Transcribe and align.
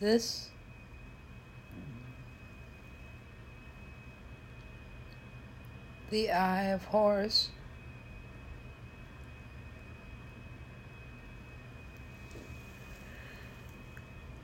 This 0.00 0.50
the 6.10 6.30
Eye 6.30 6.66
of 6.66 6.84
Horus. 6.84 7.50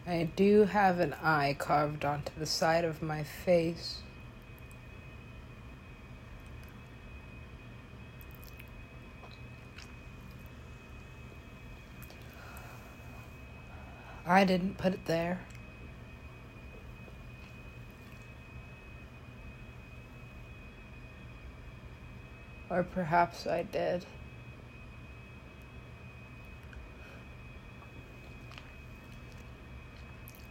I 0.07 0.29
do 0.37 0.65
have 0.65 1.01
an 1.01 1.15
eye 1.23 1.57
carved 1.59 2.05
onto 2.05 2.33
the 2.39 2.47
side 2.47 2.85
of 2.85 3.01
my 3.01 3.23
face. 3.23 4.04
I 14.35 14.43
didn't 14.43 14.79
put 14.79 14.93
it 14.93 15.07
there. 15.07 15.39
Or 22.69 22.83
perhaps 22.83 23.47
I 23.47 23.63
did. 23.63 24.05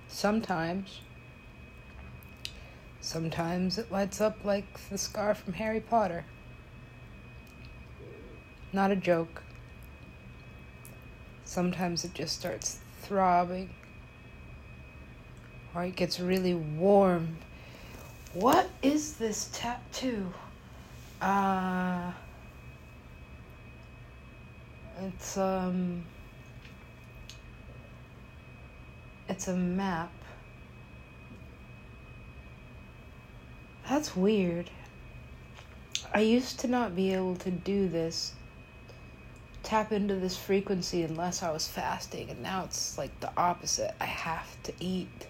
Sometimes. 0.07 1.01
Sometimes 3.01 3.77
it 3.77 3.91
lights 3.91 4.21
up 4.21 4.45
like 4.45 4.79
the 4.89 4.97
scar 4.97 5.35
from 5.35 5.55
Harry 5.55 5.81
Potter. 5.81 6.23
Not 8.71 8.91
a 8.91 8.95
joke. 8.95 9.43
Sometimes 11.43 12.05
it 12.05 12.13
just 12.13 12.39
starts 12.39 12.79
throbbing. 13.03 13.69
Or 15.75 15.83
it 15.85 15.95
gets 15.95 16.19
really 16.19 16.53
warm. 16.55 17.37
What 18.33 18.69
is 18.81 19.13
this 19.13 19.49
tattoo? 19.53 20.33
Uh, 21.21 22.11
it's 25.01 25.37
um, 25.37 26.03
it's 29.29 29.47
a 29.47 29.55
map. 29.55 30.11
That's 33.89 34.15
weird. 34.15 34.69
I 36.13 36.21
used 36.21 36.59
to 36.59 36.67
not 36.67 36.95
be 36.95 37.13
able 37.13 37.35
to 37.37 37.51
do 37.51 37.87
this, 37.87 38.33
tap 39.73 39.91
into 39.91 40.13
this 40.13 40.37
frequency 40.37 41.01
unless 41.01 41.41
I 41.41 41.49
was 41.49 41.67
fasting, 41.67 42.29
and 42.29 42.43
now 42.43 42.63
it's 42.63 42.95
like 42.95 43.19
the 43.21 43.31
opposite. 43.35 43.95
I 43.99 44.05
have 44.05 44.61
to 44.63 44.73
eat. 44.79 45.25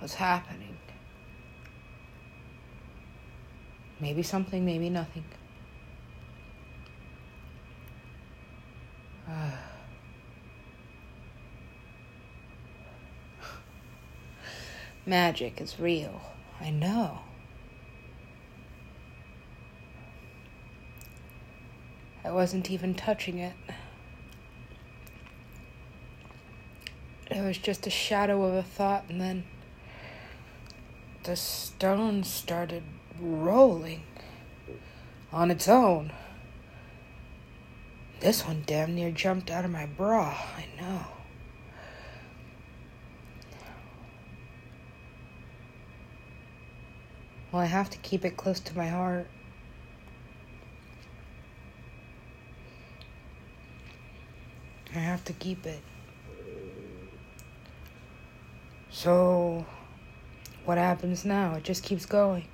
What's 0.00 0.14
happening? 0.14 0.76
Maybe 4.00 4.24
something, 4.24 4.64
maybe 4.64 4.90
nothing. 4.90 5.22
Magic 15.06 15.60
is 15.60 15.78
real. 15.78 16.20
I 16.60 16.70
know. 16.70 17.20
I 22.26 22.32
wasn't 22.32 22.72
even 22.72 22.92
touching 22.92 23.38
it. 23.38 23.52
It 27.30 27.40
was 27.40 27.56
just 27.56 27.86
a 27.86 27.90
shadow 27.90 28.42
of 28.42 28.54
a 28.54 28.64
thought, 28.64 29.04
and 29.08 29.20
then 29.20 29.44
the 31.22 31.36
stone 31.36 32.24
started 32.24 32.82
rolling 33.20 34.02
on 35.32 35.52
its 35.52 35.68
own. 35.68 36.10
This 38.18 38.44
one 38.44 38.64
damn 38.66 38.96
near 38.96 39.12
jumped 39.12 39.48
out 39.48 39.64
of 39.64 39.70
my 39.70 39.86
bra. 39.86 40.36
I 40.56 40.66
know. 40.80 41.02
Well, 47.52 47.62
I 47.62 47.66
have 47.66 47.88
to 47.90 47.98
keep 47.98 48.24
it 48.24 48.36
close 48.36 48.58
to 48.58 48.76
my 48.76 48.88
heart. 48.88 49.28
I 54.96 55.00
have 55.00 55.22
to 55.26 55.34
keep 55.34 55.66
it. 55.66 55.82
So, 58.88 59.66
what 60.64 60.78
happens 60.78 61.22
now? 61.22 61.56
It 61.56 61.64
just 61.64 61.82
keeps 61.82 62.06
going. 62.06 62.46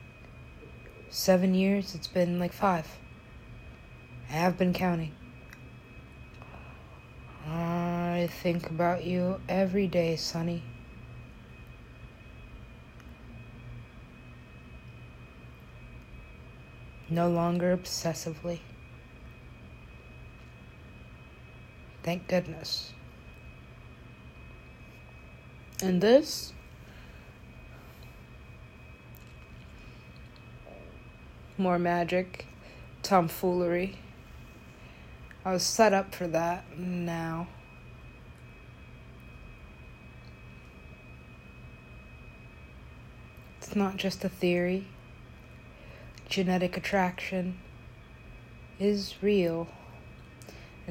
Seven 1.08 1.54
years, 1.54 1.94
it's 1.94 2.08
been 2.08 2.40
like 2.40 2.52
five. 2.52 2.88
I 4.28 4.32
have 4.32 4.58
been 4.58 4.72
counting. 4.72 5.14
I 7.48 8.28
think 8.42 8.68
about 8.68 9.04
you 9.04 9.40
every 9.48 9.86
day, 9.86 10.16
Sonny. 10.16 10.64
No 17.08 17.28
longer 17.28 17.76
obsessively. 17.76 18.58
Thank 22.02 22.26
goodness. 22.28 22.92
And 25.80 26.00
this 26.00 26.52
more 31.58 31.78
magic, 31.78 32.46
tomfoolery. 33.02 33.96
I 35.44 35.52
was 35.52 35.62
set 35.62 35.92
up 35.92 36.14
for 36.14 36.26
that 36.28 36.64
now. 36.78 37.48
It's 43.58 43.76
not 43.76 43.96
just 43.96 44.24
a 44.24 44.28
theory. 44.28 44.86
Genetic 46.28 46.76
attraction 46.76 47.58
is 48.80 49.14
real. 49.22 49.68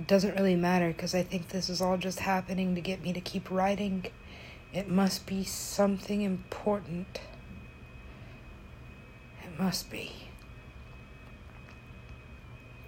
It 0.02 0.08
doesn't 0.08 0.36
really 0.36 0.56
matter 0.56 0.88
because 0.88 1.14
I 1.14 1.22
think 1.22 1.50
this 1.50 1.70
is 1.70 1.80
all 1.80 1.96
just 1.96 2.22
happening 2.22 2.74
to 2.74 2.82
get 2.82 3.04
me 3.04 3.14
to 3.14 3.22
keep 3.22 3.52
writing. 3.52 4.08
It 4.74 4.90
must 4.90 5.28
be 5.28 5.44
something 5.44 6.24
important. 6.24 7.22
It 9.44 9.60
must 9.60 9.92
be 9.92 10.12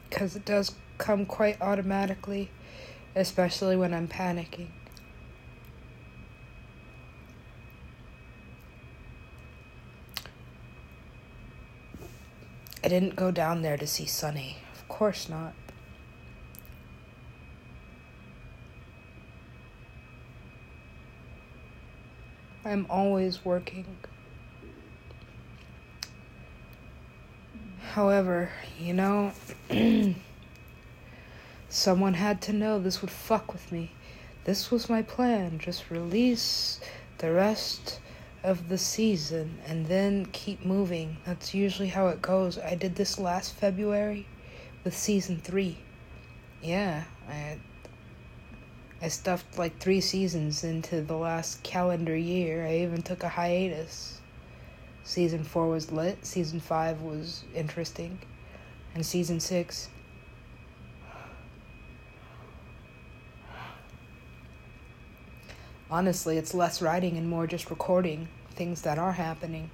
because 0.10 0.36
it 0.36 0.44
does 0.44 0.74
come 0.98 1.28
quite 1.28 1.62
automatically, 1.62 2.50
especially 3.16 3.76
when 3.76 3.94
I'm 3.94 4.08
panicking. 4.08 4.70
I 12.84 12.88
didn't 12.88 13.16
go 13.16 13.30
down 13.30 13.62
there 13.62 13.78
to 13.78 13.86
see 13.86 14.08
Sonny. 14.08 14.58
Of 14.74 14.88
course 14.88 15.30
not. 15.30 15.54
I'm 22.66 22.86
always 22.90 23.44
working. 23.44 23.86
However, 27.92 28.52
you 28.80 28.94
know, 28.94 29.34
someone 31.70 32.14
had 32.14 32.42
to 32.44 32.54
know 32.54 32.80
this 32.80 33.02
would 33.02 33.12
fuck 33.12 33.52
with 33.52 33.72
me. 33.72 33.92
This 34.46 34.72
was 34.72 34.90
my 34.90 35.02
plan. 35.02 35.60
Just 35.60 35.90
release 35.90 36.80
the 37.18 37.32
rest 37.32 38.00
of 38.44 38.70
the 38.70 38.78
season 38.78 39.58
and 39.68 39.88
then 39.88 40.26
keep 40.28 40.66
moving. 40.66 41.18
That's 41.26 41.54
usually 41.54 41.90
how 41.90 42.08
it 42.08 42.22
goes. 42.22 42.58
I 42.58 42.76
did 42.76 42.96
this 42.96 43.20
last 43.20 43.54
February 43.54 44.26
with 44.84 44.98
season 44.98 45.40
3. 45.44 45.78
Yeah, 46.62 47.04
I 47.30 47.58
I 49.04 49.10
stuffed 49.10 49.58
like 49.58 49.80
3 49.80 50.00
seasons 50.00 50.64
into 50.64 51.02
the 51.02 51.18
last 51.18 51.62
calendar 51.62 52.16
year. 52.16 52.66
I 52.66 52.78
even 52.78 53.02
took 53.02 53.22
a 53.22 53.28
hiatus. 53.28 54.22
Season 55.04 55.44
4 55.44 55.68
was 55.68 55.92
lit, 55.92 56.26
season 56.26 56.62
5 56.62 57.02
was 57.02 57.44
interesting, 57.54 58.20
and 58.96 59.06
season 59.06 59.42
6 59.42 59.90
honestly, 65.92 66.38
it's 66.38 66.54
less 66.54 66.82
writing 66.82 67.18
and 67.18 67.30
more 67.30 67.46
just 67.46 67.70
recording 67.70 68.30
things 68.52 68.84
that 68.84 68.98
are 68.98 69.12
happening. 69.12 69.70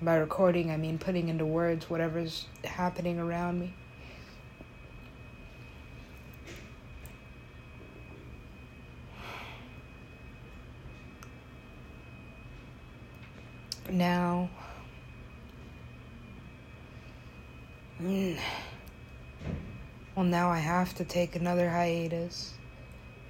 By 0.00 0.14
recording, 0.14 0.70
I 0.70 0.76
mean 0.76 0.98
putting 0.98 1.28
into 1.28 1.44
words 1.44 1.90
whatever's 1.90 2.46
happening 2.62 3.18
around 3.18 3.58
me. 3.58 3.74
Now. 13.94 14.50
Mm. 18.02 18.38
Well, 20.14 20.26
now 20.26 20.50
I 20.50 20.58
have 20.58 20.94
to 20.94 21.04
take 21.04 21.36
another 21.36 21.70
hiatus 21.70 22.54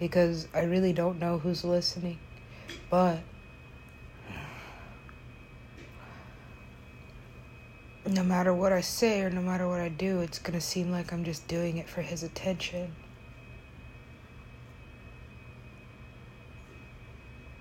because 0.00 0.49
I 0.55 0.64
really 0.64 0.93
don't 0.93 1.19
know 1.19 1.38
who's 1.38 1.64
listening. 1.64 2.19
But 2.90 3.20
no 8.06 8.22
matter 8.22 8.52
what 8.52 8.72
I 8.72 8.81
say 8.81 9.22
or 9.22 9.31
no 9.31 9.40
matter 9.40 9.69
what 9.69 9.81
I 9.81 9.88
do, 9.88 10.20
it's 10.20 10.38
gonna 10.38 10.61
seem 10.61 10.90
like 10.90 11.12
I'm 11.12 11.25
just 11.25 11.49
doing 11.49 11.78
it 11.78 11.88
for 11.88 12.02
his 12.02 12.22
attention. 12.22 12.94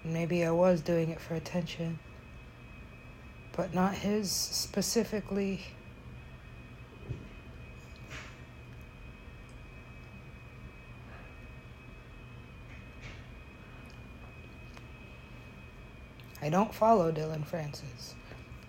Maybe 0.03 0.43
I 0.43 0.51
was 0.51 0.81
doing 0.81 1.09
it 1.09 1.21
for 1.21 1.35
attention, 1.35 1.97
but 3.55 3.73
not 3.73 3.93
his 3.93 4.31
specifically. 4.31 5.61
I 16.41 16.49
don't 16.49 16.73
follow 16.73 17.09
Dillon 17.11 17.43
Francis. 17.43 18.15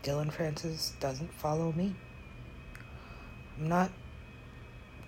Dillon 0.03 0.31
Francis 0.31 0.93
doesn't 1.01 1.33
follow 1.35 1.73
me. 1.73 1.95
I'm 3.59 3.69
not 3.69 3.91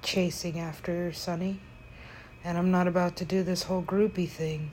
chasing 0.02 0.58
after 0.58 1.12
Sonny, 1.12 1.60
and 2.42 2.56
I'm 2.58 2.70
not 2.70 2.88
about 2.88 3.14
to 3.16 3.24
do 3.24 3.42
this 3.42 3.64
whole 3.64 3.82
groupie 3.82 4.28
thing. 4.28 4.72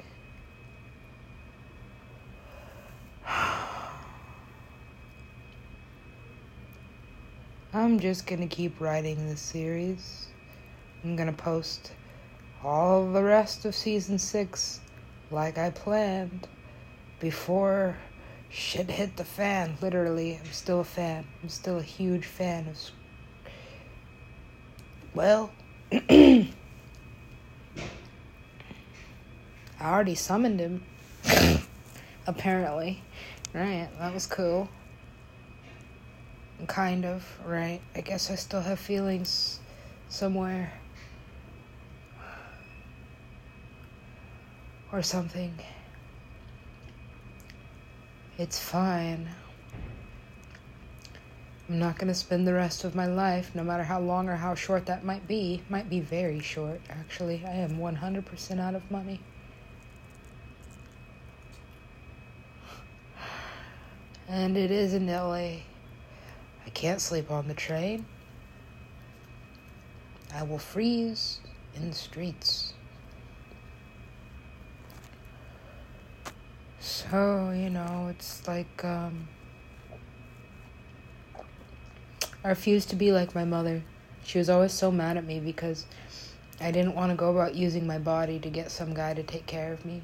I'm 7.83 7.99
just 7.99 8.25
gonna 8.25 8.47
keep 8.47 8.79
writing 8.79 9.27
this 9.27 9.41
series. 9.41 10.27
I'm 11.03 11.17
gonna 11.17 11.33
post 11.33 11.91
all 12.63 13.11
the 13.11 13.21
rest 13.21 13.65
of 13.65 13.75
season 13.75 14.17
six 14.17 14.79
like 15.31 15.57
I 15.57 15.69
planned 15.69 16.47
before 17.19 17.97
shit 18.49 18.89
hit 18.89 19.17
the 19.17 19.25
fan. 19.25 19.75
Literally, 19.81 20.39
I'm 20.41 20.53
still 20.53 20.79
a 20.79 20.85
fan. 20.85 21.25
I'm 21.43 21.49
still 21.49 21.77
a 21.77 21.83
huge 21.83 22.25
fan 22.25 22.69
of. 22.69 22.79
Well, 25.13 25.51
I 25.91 26.53
already 29.81 30.15
summoned 30.15 30.61
him. 30.61 30.85
Apparently. 32.27 33.03
Right, 33.53 33.89
that 33.99 34.13
was 34.13 34.25
cool. 34.25 34.69
Kind 36.67 37.05
of, 37.05 37.25
right? 37.45 37.81
I 37.95 38.01
guess 38.01 38.31
I 38.31 38.35
still 38.35 38.61
have 38.61 38.79
feelings 38.79 39.59
somewhere. 40.09 40.71
Or 44.91 45.01
something. 45.01 45.53
It's 48.37 48.59
fine. 48.59 49.29
I'm 51.69 51.79
not 51.79 51.97
going 51.97 52.09
to 52.09 52.13
spend 52.13 52.47
the 52.47 52.53
rest 52.53 52.83
of 52.83 52.93
my 52.93 53.05
life, 53.05 53.55
no 53.55 53.63
matter 53.63 53.83
how 53.83 53.99
long 53.99 54.27
or 54.27 54.35
how 54.35 54.53
short 54.53 54.85
that 54.87 55.03
might 55.03 55.27
be. 55.27 55.63
Might 55.69 55.89
be 55.89 55.99
very 55.99 56.39
short, 56.39 56.81
actually. 56.89 57.43
I 57.45 57.51
am 57.51 57.77
100% 57.77 58.59
out 58.59 58.75
of 58.75 58.89
money. 58.91 59.19
And 64.27 64.57
it 64.57 64.71
is 64.71 64.93
in 64.93 65.07
LA. 65.07 65.57
I 66.65 66.69
can't 66.69 67.01
sleep 67.01 67.29
on 67.31 67.47
the 67.47 67.53
train. 67.53 68.05
I 70.33 70.43
will 70.43 70.57
freeze 70.57 71.39
in 71.75 71.89
the 71.89 71.95
streets. 71.95 72.73
So, 76.79 77.53
you 77.55 77.69
know, 77.69 78.07
it's 78.09 78.47
like, 78.47 78.83
um, 78.83 79.27
I 82.43 82.49
refuse 82.49 82.85
to 82.87 82.95
be 82.95 83.11
like 83.11 83.35
my 83.35 83.45
mother. 83.45 83.83
She 84.23 84.37
was 84.37 84.49
always 84.49 84.73
so 84.73 84.91
mad 84.91 85.17
at 85.17 85.25
me 85.25 85.39
because 85.39 85.85
I 86.59 86.71
didn't 86.71 86.95
want 86.95 87.11
to 87.11 87.15
go 87.15 87.31
about 87.31 87.55
using 87.55 87.85
my 87.85 87.99
body 87.99 88.39
to 88.39 88.49
get 88.49 88.71
some 88.71 88.93
guy 88.93 89.13
to 89.13 89.23
take 89.23 89.45
care 89.45 89.71
of 89.73 89.85
me. 89.85 90.01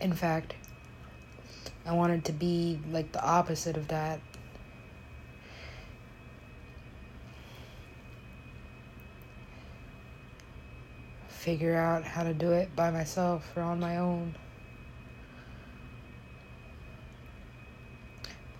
In 0.00 0.12
fact, 0.12 0.54
I 1.86 1.92
wanted 1.92 2.24
to 2.26 2.32
be 2.32 2.78
like 2.90 3.12
the 3.12 3.22
opposite 3.22 3.76
of 3.76 3.88
that. 3.88 4.20
Figure 11.28 11.76
out 11.76 12.04
how 12.04 12.22
to 12.22 12.32
do 12.32 12.52
it 12.52 12.74
by 12.74 12.90
myself 12.90 13.52
or 13.54 13.62
on 13.62 13.78
my 13.78 13.98
own. 13.98 14.34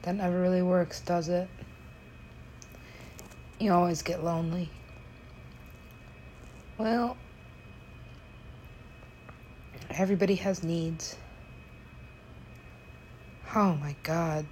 That 0.03 0.17
never 0.17 0.38
really 0.38 0.61
works, 0.61 1.00
does 1.00 1.31
it? 1.31 1.49
You 3.59 3.73
always 3.73 4.03
get 4.03 4.23
lonely. 4.23 4.69
Well, 6.76 7.17
everybody 9.88 10.35
has 10.35 10.62
needs. 10.62 11.17
Oh 13.56 13.76
my 13.76 13.94
god. 14.02 14.46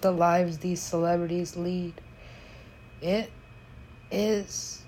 The 0.00 0.12
lives 0.12 0.58
these 0.58 0.80
celebrities 0.80 1.56
lead. 1.56 2.00
It 3.02 3.32
is 4.12 4.84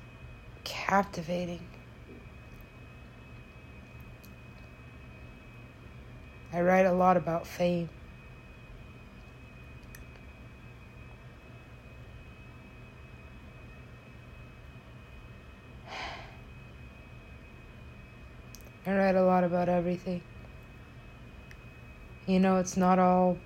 captivating. 0.63 1.59
I 6.53 6.61
write 6.61 6.87
a 6.87 6.93
lot 6.93 7.17
about 7.17 7.45
fame. 7.45 7.89
I 18.87 18.95
write 18.95 19.17
a 19.17 19.25
lot 19.25 19.43
about 19.43 19.69
everything. 19.69 20.23
You 22.27 22.39
know, 22.39 22.59
it's 22.59 22.77
not 22.77 23.01
all 23.01 23.37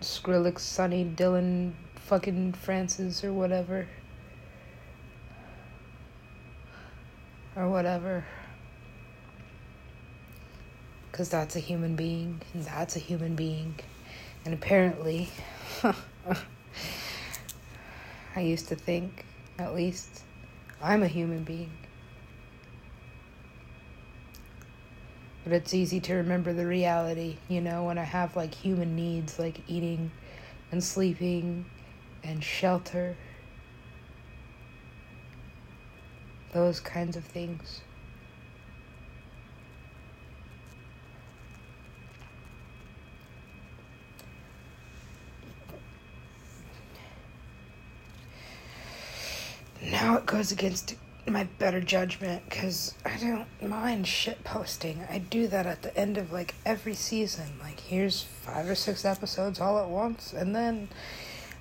Skrillex, 0.00 0.58
Sonny, 0.58 1.04
Dillon, 1.04 1.76
fucking 1.94 2.54
Francis, 2.54 3.22
or 3.22 3.32
whatever. 3.32 3.86
Or 7.54 7.68
whatever. 7.68 8.24
Because 11.10 11.28
that's 11.28 11.54
a 11.54 11.60
human 11.60 11.94
being, 11.94 12.40
and 12.54 12.64
that's 12.64 12.96
a 12.96 12.98
human 12.98 13.36
being. 13.36 13.76
And 14.44 14.52
apparently, 14.52 15.28
I 18.34 18.40
used 18.40 18.66
to 18.68 18.74
think, 18.74 19.24
at 19.60 19.76
least, 19.76 20.22
I'm 20.82 21.04
a 21.04 21.08
human 21.08 21.44
being. 21.44 21.70
But 25.50 25.56
it's 25.56 25.74
easy 25.74 25.98
to 26.02 26.14
remember 26.14 26.52
the 26.52 26.64
reality, 26.64 27.38
you 27.48 27.60
know, 27.60 27.82
when 27.82 27.98
I 27.98 28.04
have 28.04 28.36
like 28.36 28.54
human 28.54 28.94
needs 28.94 29.36
like 29.36 29.58
eating 29.66 30.12
and 30.70 30.82
sleeping 30.82 31.64
and 32.22 32.44
shelter. 32.44 33.16
Those 36.52 36.78
kinds 36.78 37.16
of 37.16 37.24
things. 37.24 37.80
Now 49.82 50.16
it 50.16 50.26
goes 50.26 50.52
against 50.52 50.94
my 51.26 51.44
better 51.58 51.80
judgment 51.80 52.42
because 52.48 52.94
I 53.04 53.16
don't 53.18 53.46
mind 53.68 54.06
shit 54.06 54.42
posting. 54.44 55.04
I 55.10 55.18
do 55.18 55.46
that 55.48 55.66
at 55.66 55.82
the 55.82 55.96
end 55.96 56.18
of 56.18 56.32
like 56.32 56.54
every 56.64 56.94
season. 56.94 57.58
Like, 57.60 57.80
here's 57.80 58.22
five 58.22 58.68
or 58.68 58.74
six 58.74 59.04
episodes 59.04 59.60
all 59.60 59.78
at 59.78 59.88
once, 59.88 60.32
and 60.32 60.54
then 60.54 60.88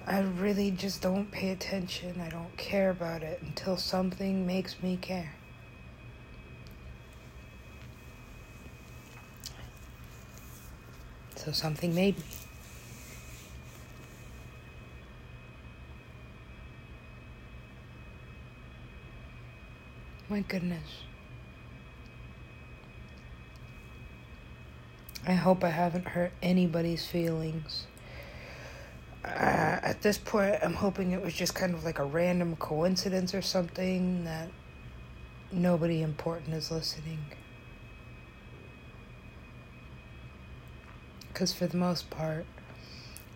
I 0.07 0.19
really 0.21 0.71
just 0.71 1.01
don't 1.01 1.29
pay 1.31 1.49
attention. 1.49 2.19
I 2.21 2.29
don't 2.29 2.55
care 2.57 2.89
about 2.89 3.21
it 3.21 3.41
until 3.41 3.77
something 3.77 4.47
makes 4.47 4.81
me 4.81 4.97
care. 4.97 5.33
So 11.35 11.51
something 11.51 11.93
made 11.95 12.17
me. 12.17 12.25
My 20.29 20.41
goodness. 20.41 20.83
I 25.25 25.33
hope 25.33 25.63
I 25.63 25.69
haven't 25.69 26.09
hurt 26.09 26.31
anybody's 26.43 27.03
feelings. 27.03 27.87
Uh, 29.25 29.27
at 29.27 30.03
this 30.03 30.19
point, 30.19 30.57
I'm 30.61 30.75
hoping 30.75 31.11
it 31.11 31.21
was 31.23 31.33
just 31.33 31.55
kind 31.55 31.73
of 31.73 31.83
like 31.83 31.97
a 31.97 32.03
random 32.03 32.55
coincidence 32.57 33.33
or 33.33 33.41
something 33.41 34.23
that 34.25 34.49
nobody 35.51 36.03
important 36.03 36.53
is 36.53 36.69
listening. 36.69 37.19
Because 41.27 41.51
for 41.53 41.65
the 41.65 41.77
most 41.77 42.11
part, 42.11 42.45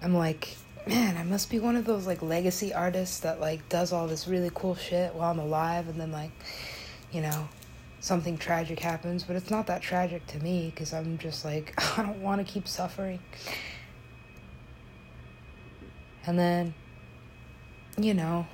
I'm 0.03 0.13
like, 0.13 0.57
man, 0.85 1.17
I 1.17 1.23
must 1.23 1.49
be 1.49 1.57
one 1.57 1.75
of 1.75 1.85
those 1.85 2.05
like 2.05 2.21
legacy 2.21 2.71
artists 2.71 3.21
that 3.21 3.41
like 3.41 3.67
does 3.67 3.91
all 3.91 4.07
this 4.07 4.27
really 4.27 4.51
cool 4.53 4.75
shit 4.75 5.15
while 5.15 5.31
I'm 5.31 5.39
alive 5.39 5.87
and 5.89 5.99
then 5.99 6.11
like, 6.11 6.31
you 7.13 7.21
know, 7.21 7.47
something 7.99 8.37
tragic 8.37 8.79
happens, 8.79 9.23
but 9.23 9.35
it's 9.35 9.49
not 9.49 9.67
that 9.67 9.81
tragic 9.81 10.25
to 10.27 10.39
me 10.39 10.71
because 10.73 10.93
I'm 10.93 11.17
just 11.17 11.45
like, 11.45 11.73
I 11.97 12.01
don't 12.03 12.21
want 12.21 12.45
to 12.45 12.51
keep 12.51 12.67
suffering. 12.67 13.19
And 16.25 16.37
then, 16.39 16.73
you 17.97 18.13
know, 18.13 18.47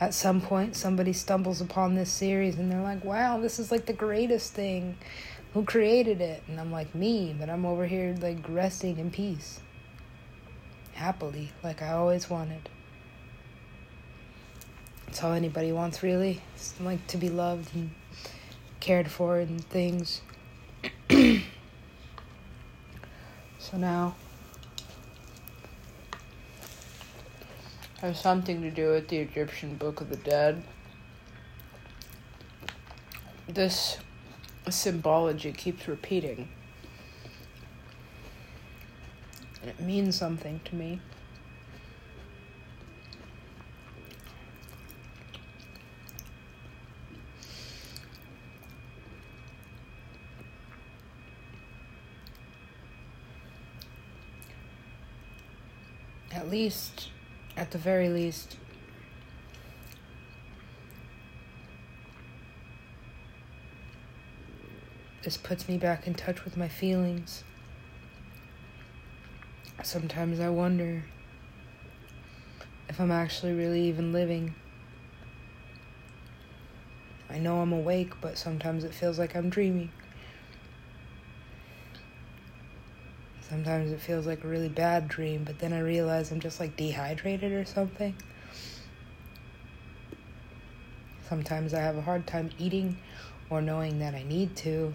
at 0.00 0.14
some 0.14 0.40
point 0.40 0.74
somebody 0.74 1.12
stumbles 1.12 1.60
upon 1.60 1.94
this 1.94 2.10
series 2.10 2.58
and 2.58 2.72
they're 2.72 2.82
like, 2.82 3.04
wow, 3.04 3.38
this 3.38 3.58
is 3.58 3.70
like 3.70 3.86
the 3.86 3.92
greatest 3.92 4.52
thing. 4.52 4.96
Who 5.54 5.64
created 5.64 6.20
it? 6.20 6.42
And 6.48 6.58
I'm 6.58 6.72
like, 6.72 6.94
me, 6.94 7.36
but 7.38 7.50
I'm 7.50 7.66
over 7.66 7.86
here 7.86 8.16
like 8.20 8.38
resting 8.48 8.98
in 8.98 9.10
peace. 9.10 9.60
Happily, 10.94 11.52
like 11.62 11.82
I 11.82 11.92
always 11.92 12.30
wanted. 12.30 12.68
That's 15.06 15.22
all 15.22 15.32
anybody 15.32 15.72
wants, 15.72 16.02
really. 16.02 16.40
It's 16.54 16.80
like 16.80 17.06
to 17.08 17.16
be 17.16 17.28
loved 17.28 17.74
and 17.74 17.90
cared 18.80 19.10
for 19.10 19.38
and 19.38 19.64
things. 19.64 20.22
so 21.10 21.42
now, 23.76 24.14
has 28.02 28.18
something 28.18 28.62
to 28.62 28.70
do 28.70 28.90
with 28.90 29.06
the 29.06 29.18
Egyptian 29.18 29.76
Book 29.76 30.00
of 30.00 30.08
the 30.08 30.16
Dead. 30.16 30.60
This 33.48 33.98
symbology 34.68 35.52
keeps 35.52 35.86
repeating. 35.86 36.48
And 39.60 39.70
it 39.70 39.80
means 39.80 40.16
something 40.16 40.60
to 40.64 40.74
me. 40.74 41.00
Least, 56.52 57.08
at 57.56 57.70
the 57.70 57.78
very 57.78 58.10
least, 58.10 58.58
this 65.22 65.38
puts 65.38 65.66
me 65.66 65.78
back 65.78 66.06
in 66.06 66.12
touch 66.12 66.44
with 66.44 66.58
my 66.58 66.68
feelings. 66.68 67.42
Sometimes 69.82 70.40
I 70.40 70.50
wonder 70.50 71.04
if 72.90 73.00
I'm 73.00 73.10
actually 73.10 73.54
really 73.54 73.88
even 73.88 74.12
living. 74.12 74.54
I 77.30 77.38
know 77.38 77.60
I'm 77.60 77.72
awake, 77.72 78.12
but 78.20 78.36
sometimes 78.36 78.84
it 78.84 78.92
feels 78.92 79.18
like 79.18 79.34
I'm 79.34 79.48
dreaming. 79.48 79.90
Sometimes 83.52 83.92
it 83.92 84.00
feels 84.00 84.26
like 84.26 84.44
a 84.44 84.48
really 84.48 84.70
bad 84.70 85.08
dream, 85.08 85.44
but 85.44 85.58
then 85.58 85.74
I 85.74 85.80
realize 85.80 86.32
I'm 86.32 86.40
just 86.40 86.58
like 86.58 86.74
dehydrated 86.74 87.52
or 87.52 87.66
something. 87.66 88.14
Sometimes 91.28 91.74
I 91.74 91.80
have 91.80 91.98
a 91.98 92.00
hard 92.00 92.26
time 92.26 92.48
eating 92.58 92.96
or 93.50 93.60
knowing 93.60 93.98
that 93.98 94.14
I 94.14 94.22
need 94.22 94.56
to. 94.56 94.94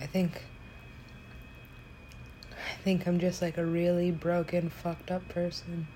I 0.00 0.06
think 0.06 0.42
I 2.50 2.82
think 2.82 3.06
I'm 3.06 3.20
just 3.20 3.40
like 3.40 3.56
a 3.56 3.64
really 3.64 4.10
broken, 4.10 4.68
fucked 4.68 5.12
up 5.12 5.28
person. 5.28 5.86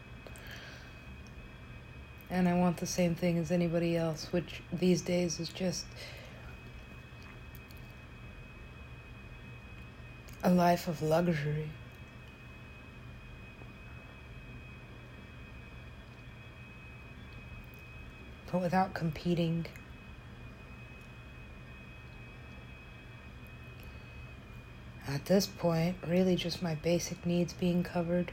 And 2.30 2.48
I 2.48 2.54
want 2.54 2.76
the 2.76 2.86
same 2.86 3.14
thing 3.14 3.38
as 3.38 3.50
anybody 3.50 3.96
else, 3.96 4.28
which 4.30 4.62
these 4.72 5.00
days 5.00 5.40
is 5.40 5.48
just 5.48 5.86
a 10.42 10.50
life 10.50 10.88
of 10.88 11.02
luxury. 11.02 11.70
But 18.52 18.60
without 18.60 18.94
competing. 18.94 19.66
At 25.06 25.24
this 25.24 25.46
point, 25.46 25.96
really 26.06 26.36
just 26.36 26.62
my 26.62 26.74
basic 26.74 27.24
needs 27.24 27.54
being 27.54 27.82
covered. 27.82 28.32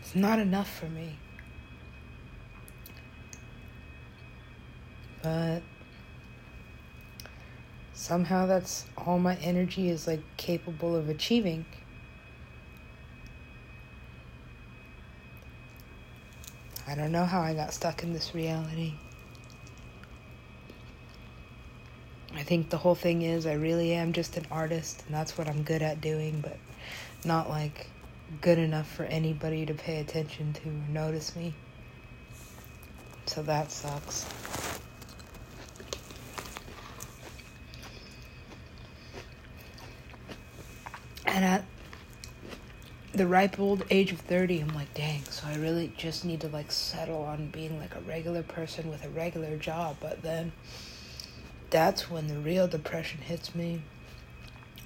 It's 0.00 0.14
not 0.14 0.38
enough 0.38 0.70
for 0.70 0.86
me. 0.86 1.16
But 5.24 5.62
somehow 7.94 8.44
that's 8.44 8.84
all 8.98 9.18
my 9.18 9.36
energy 9.36 9.88
is 9.88 10.06
like 10.06 10.20
capable 10.36 10.94
of 10.94 11.08
achieving. 11.08 11.64
I 16.86 16.94
don't 16.94 17.10
know 17.10 17.24
how 17.24 17.40
I 17.40 17.54
got 17.54 17.72
stuck 17.72 18.02
in 18.02 18.12
this 18.12 18.34
reality. 18.34 18.92
I 22.34 22.42
think 22.42 22.68
the 22.68 22.76
whole 22.76 22.94
thing 22.94 23.22
is 23.22 23.46
I 23.46 23.54
really 23.54 23.94
am 23.94 24.12
just 24.12 24.36
an 24.36 24.46
artist 24.50 25.02
and 25.06 25.14
that's 25.14 25.38
what 25.38 25.48
I'm 25.48 25.62
good 25.62 25.80
at 25.80 26.02
doing, 26.02 26.40
but 26.42 26.58
not 27.24 27.48
like 27.48 27.86
good 28.42 28.58
enough 28.58 28.90
for 28.90 29.04
anybody 29.04 29.64
to 29.64 29.72
pay 29.72 30.00
attention 30.00 30.52
to 30.52 30.68
or 30.68 30.92
notice 30.92 31.34
me. 31.34 31.54
So 33.24 33.42
that 33.44 33.72
sucks. 33.72 34.26
And 41.34 41.44
at 41.44 41.64
the 43.10 43.26
ripe 43.26 43.58
old 43.58 43.84
age 43.90 44.12
of 44.12 44.20
30, 44.20 44.60
I'm 44.60 44.68
like, 44.68 44.94
dang, 44.94 45.24
so 45.24 45.48
I 45.48 45.56
really 45.56 45.92
just 45.96 46.24
need 46.24 46.40
to 46.42 46.48
like 46.48 46.70
settle 46.70 47.24
on 47.24 47.48
being 47.48 47.76
like 47.76 47.96
a 47.96 48.00
regular 48.02 48.44
person 48.44 48.88
with 48.88 49.04
a 49.04 49.08
regular 49.08 49.56
job. 49.56 49.96
But 50.00 50.22
then 50.22 50.52
that's 51.70 52.08
when 52.08 52.28
the 52.28 52.38
real 52.38 52.68
depression 52.68 53.20
hits 53.20 53.52
me. 53.52 53.82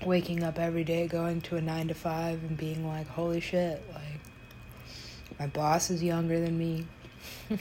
Waking 0.06 0.42
up 0.42 0.58
every 0.58 0.84
day, 0.84 1.06
going 1.06 1.42
to 1.42 1.56
a 1.56 1.60
nine 1.60 1.88
to 1.88 1.94
five, 1.94 2.42
and 2.42 2.56
being 2.56 2.88
like, 2.88 3.08
holy 3.08 3.40
shit, 3.40 3.84
like, 3.92 4.20
my 5.38 5.48
boss 5.48 5.90
is 5.90 6.02
younger 6.02 6.40
than 6.40 6.56
me. 6.56 6.86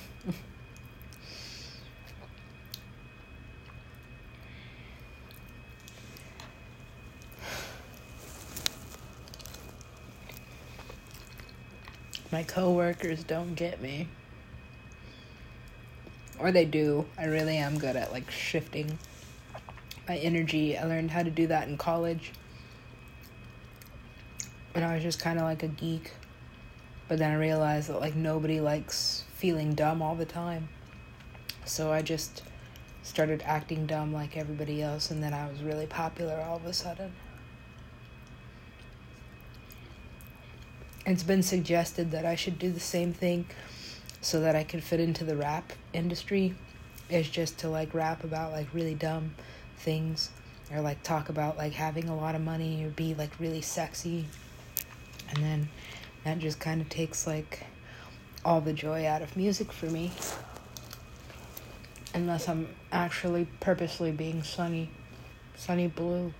my 12.37 12.43
coworkers 12.43 13.23
don't 13.23 13.55
get 13.55 13.81
me. 13.81 14.07
Or 16.37 16.51
they 16.51 16.65
do. 16.65 17.07
I 17.17 17.25
really 17.25 17.57
am 17.57 17.79
good 17.79 17.95
at 17.95 18.11
like 18.11 18.29
shifting 18.29 18.99
my 20.07 20.17
energy. 20.17 20.77
I 20.77 20.83
learned 20.83 21.09
how 21.09 21.23
to 21.23 21.31
do 21.31 21.47
that 21.47 21.67
in 21.67 21.79
college. 21.79 22.33
And 24.75 24.85
I 24.85 24.93
was 24.93 25.01
just 25.01 25.19
kind 25.19 25.39
of 25.39 25.45
like 25.45 25.63
a 25.63 25.67
geek. 25.67 26.11
But 27.07 27.17
then 27.17 27.31
I 27.31 27.37
realized 27.37 27.89
that 27.89 27.99
like 27.99 28.15
nobody 28.15 28.61
likes 28.61 29.23
feeling 29.33 29.73
dumb 29.73 30.03
all 30.03 30.13
the 30.13 30.23
time. 30.23 30.69
So 31.65 31.91
I 31.91 32.03
just 32.03 32.43
started 33.01 33.41
acting 33.47 33.87
dumb 33.87 34.13
like 34.13 34.37
everybody 34.37 34.83
else 34.83 35.09
and 35.09 35.23
then 35.23 35.33
I 35.33 35.49
was 35.49 35.63
really 35.63 35.87
popular 35.87 36.39
all 36.47 36.57
of 36.57 36.65
a 36.67 36.73
sudden. 36.73 37.13
It's 41.07 41.23
been 41.23 41.41
suggested 41.41 42.11
that 42.11 42.25
I 42.25 42.35
should 42.35 42.59
do 42.59 42.69
the 42.69 42.81
same 42.81 43.13
thing 43.13 43.45
so 44.19 44.41
that 44.41 44.57
I 44.57 44.65
can 44.65 44.81
fit 44.81 44.99
into 44.99 45.23
the 45.23 45.37
rap 45.37 45.71
industry 45.93 46.53
is 47.09 47.29
just 47.29 47.59
to 47.59 47.69
like 47.69 47.93
rap 47.93 48.25
about 48.25 48.51
like 48.51 48.67
really 48.73 48.93
dumb 48.93 49.33
things 49.77 50.31
or 50.69 50.81
like 50.81 51.01
talk 51.03 51.29
about 51.29 51.55
like 51.57 51.71
having 51.71 52.09
a 52.09 52.15
lot 52.15 52.35
of 52.35 52.41
money 52.41 52.83
or 52.83 52.89
be 52.89 53.13
like 53.13 53.39
really 53.39 53.61
sexy 53.61 54.25
and 55.29 55.41
then 55.41 55.69
that 56.25 56.39
just 56.39 56.59
kind 56.59 56.81
of 56.81 56.89
takes 56.89 57.25
like 57.25 57.63
all 58.43 58.59
the 58.59 58.73
joy 58.73 59.07
out 59.07 59.21
of 59.21 59.37
music 59.37 59.71
for 59.71 59.85
me. 59.85 60.11
Unless 62.13 62.49
I'm 62.49 62.67
actually 62.91 63.47
purposely 63.61 64.11
being 64.11 64.43
sunny, 64.43 64.89
sunny 65.55 65.87
blue. 65.87 66.33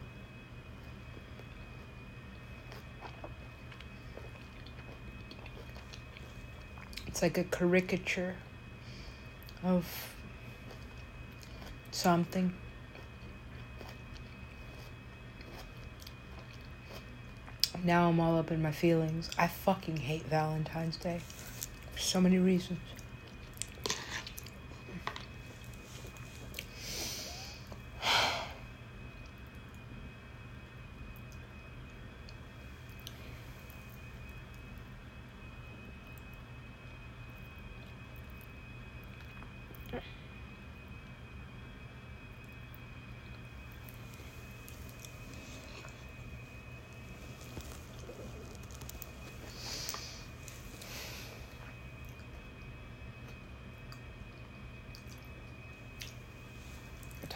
It's 7.18 7.24
like 7.24 7.40
a 7.40 7.46
caricature 7.46 8.36
of 9.64 10.14
something. 11.90 12.54
Now 17.84 18.08
I'm 18.08 18.20
all 18.20 18.38
up 18.38 18.52
in 18.52 18.62
my 18.62 18.72
feelings. 18.72 19.32
I 19.36 19.48
fucking 19.48 19.98
hate 19.98 20.26
Valentine's 20.28 20.98
Day. 20.98 21.22
For 21.94 22.00
so 22.00 22.22
many 22.22 22.38
reasons. 22.38 22.78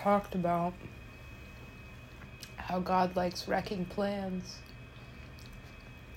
Talked 0.01 0.33
about 0.33 0.73
how 2.57 2.79
God 2.79 3.15
likes 3.15 3.47
wrecking 3.47 3.85
plans. 3.85 4.57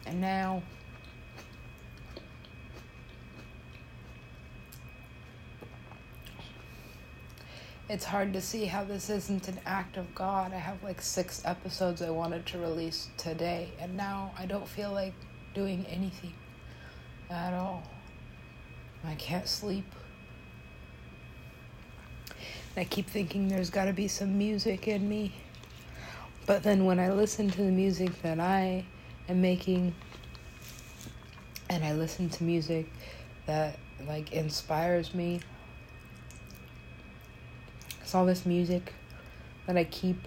And 0.07 0.21
now 0.21 0.62
it's 7.91 8.05
hard 8.05 8.33
to 8.33 8.41
see 8.41 8.64
how 8.64 8.85
this 8.85 9.11
isn't 9.11 9.49
an 9.49 9.61
act 9.67 9.99
of 9.99 10.14
God. 10.14 10.53
I 10.53 10.59
have 10.59 10.83
like 10.83 11.03
six 11.03 11.43
episodes 11.45 12.00
I 12.00 12.11
wanted 12.11 12.47
to 12.47 12.59
release 12.59 13.09
today, 13.19 13.69
and 13.79 13.97
now 13.97 14.33
I 14.38 14.47
don't 14.47 14.67
feel 14.67 14.93
like 14.93 15.14
doing 15.55 15.85
anything 15.91 16.33
at 17.29 17.53
all. 17.53 17.83
I 19.05 19.14
can't 19.17 19.47
sleep. 19.47 19.85
I 22.76 22.83
keep 22.83 23.09
thinking 23.09 23.49
there's 23.49 23.71
got 23.71 23.85
to 23.85 23.93
be 23.93 24.09
some 24.09 24.37
music 24.37 24.88
in 24.88 25.09
me. 25.09 25.33
But 26.45 26.64
then 26.64 26.85
when 26.85 26.99
I 26.99 27.12
listen 27.12 27.49
to 27.50 27.59
the 27.59 27.71
music 27.71 28.21
that 28.23 28.40
I 28.40 28.85
am 29.28 29.40
making, 29.40 29.95
and 31.71 31.85
I 31.85 31.93
listen 31.93 32.28
to 32.31 32.45
music 32.45 32.87
that 33.47 33.78
like 34.09 34.33
inspires 34.33 35.14
me, 35.14 35.40
it's 38.02 38.12
all 38.14 38.26
this 38.26 38.45
music 38.45 38.93
that 39.66 39.76
I 39.76 39.85
keep, 39.85 40.26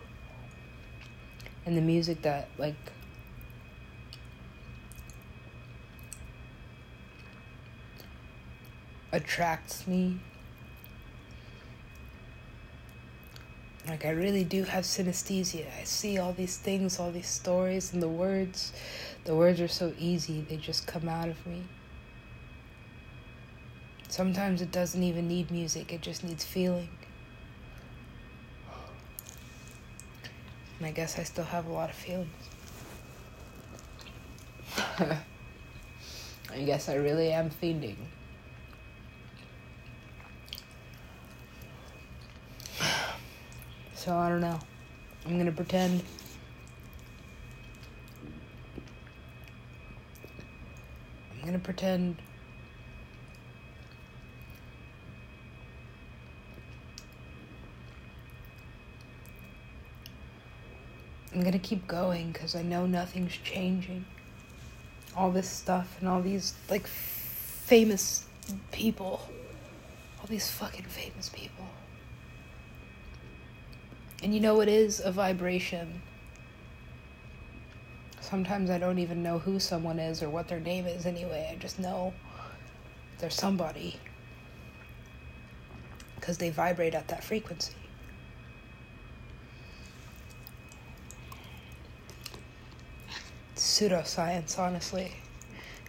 and 1.65 1.75
the 1.75 1.81
music 1.81 2.21
that 2.21 2.47
like 2.57 2.75
attracts 9.11 9.85
me 9.85 10.19
Like, 13.87 14.05
I 14.05 14.09
really 14.09 14.43
do 14.43 14.63
have 14.63 14.83
synesthesia. 14.83 15.65
I 15.79 15.83
see 15.85 16.17
all 16.17 16.33
these 16.33 16.57
things, 16.57 16.99
all 16.99 17.09
these 17.09 17.29
stories, 17.29 17.93
and 17.93 18.03
the 18.03 18.09
words. 18.09 18.73
The 19.23 19.33
words 19.33 19.61
are 19.61 19.69
so 19.69 19.93
easy, 19.97 20.41
they 20.41 20.57
just 20.57 20.85
come 20.87 21.07
out 21.07 21.29
of 21.29 21.47
me. 21.47 21.63
Sometimes 24.09 24.61
it 24.61 24.71
doesn't 24.71 25.03
even 25.03 25.27
need 25.27 25.51
music, 25.51 25.93
it 25.93 26.01
just 26.01 26.23
needs 26.23 26.43
feeling. 26.43 26.89
And 30.79 30.87
I 30.87 30.91
guess 30.91 31.17
I 31.17 31.23
still 31.23 31.45
have 31.45 31.65
a 31.65 31.71
lot 31.71 31.89
of 31.89 31.95
feelings. 31.95 32.29
I 34.99 36.61
guess 36.65 36.89
I 36.89 36.95
really 36.95 37.31
am 37.31 37.49
fiending. 37.49 37.97
So 44.07 44.15
I 44.15 44.29
don't 44.29 44.39
know. 44.39 44.57
I'm 45.25 45.37
gonna 45.37 45.51
pretend. 45.51 46.01
I'm 51.33 51.45
gonna 51.45 51.59
pretend. 51.59 52.15
I'm 61.35 61.43
gonna 61.43 61.59
keep 61.59 61.85
going 61.85 62.31
because 62.31 62.55
I 62.55 62.61
know 62.61 62.85
nothing's 62.85 63.35
changing. 63.35 64.05
All 65.17 65.31
this 65.31 65.49
stuff 65.49 65.97
and 65.99 66.07
all 66.07 66.21
these, 66.21 66.53
like, 66.69 66.87
famous 66.87 68.23
people. 68.71 69.27
All 70.21 70.27
these 70.29 70.49
fucking 70.49 70.85
famous 70.85 71.27
people. 71.27 71.65
And 74.23 74.33
you 74.33 74.39
know, 74.39 74.61
it 74.61 74.69
is 74.69 74.99
a 74.99 75.11
vibration. 75.11 76.01
Sometimes 78.19 78.69
I 78.69 78.77
don't 78.77 78.99
even 78.99 79.21
know 79.21 79.39
who 79.39 79.59
someone 79.59 79.99
is 79.99 80.23
or 80.23 80.29
what 80.29 80.47
their 80.47 80.59
name 80.59 80.85
is 80.85 81.05
anyway. 81.05 81.49
I 81.51 81.55
just 81.55 81.79
know 81.79 82.13
they're 83.19 83.29
somebody. 83.29 83.99
Because 86.15 86.37
they 86.37 86.49
vibrate 86.49 86.95
at 86.95 87.07
that 87.09 87.23
frequency. 87.23 87.73
Pseudoscience, 93.55 94.57
honestly. 94.57 95.13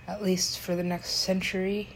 At 0.07 0.23
least 0.23 0.59
for 0.59 0.77
the 0.77 0.85
next 0.85 1.11
century. 1.11 1.89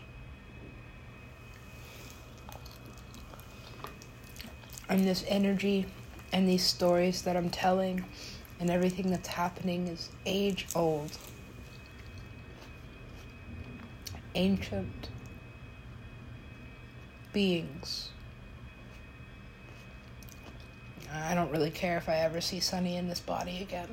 And 4.88 5.06
this 5.06 5.24
energy 5.28 5.86
and 6.32 6.48
these 6.48 6.64
stories 6.64 7.22
that 7.22 7.36
I'm 7.36 7.50
telling 7.50 8.04
and 8.58 8.70
everything 8.70 9.10
that's 9.10 9.28
happening 9.28 9.88
is 9.88 10.08
age 10.24 10.66
old, 10.74 11.10
ancient 14.34 15.08
beings. 17.32 18.10
I 21.12 21.34
don't 21.34 21.50
really 21.50 21.70
care 21.70 21.98
if 21.98 22.08
I 22.08 22.16
ever 22.16 22.40
see 22.40 22.60
Sonny 22.60 22.96
in 22.96 23.08
this 23.08 23.20
body 23.20 23.60
again. 23.60 23.88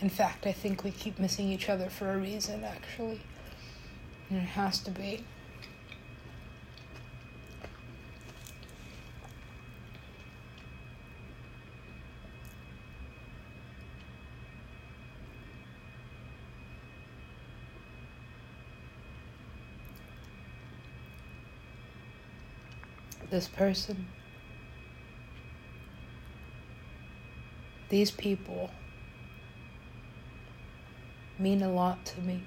In 0.00 0.08
fact, 0.08 0.46
I 0.46 0.52
think 0.52 0.84
we 0.84 0.90
keep 0.90 1.18
missing 1.18 1.50
each 1.50 1.68
other 1.68 1.88
for 1.88 2.12
a 2.12 2.18
reason, 2.18 2.64
actually. 2.64 3.20
And 4.30 4.38
it 4.38 4.48
has 4.48 4.78
to 4.80 4.90
be. 4.90 5.24
This 23.32 23.48
person, 23.48 24.06
these 27.88 28.10
people 28.10 28.70
mean 31.38 31.62
a 31.62 31.72
lot 31.72 32.04
to 32.04 32.20
me. 32.20 32.42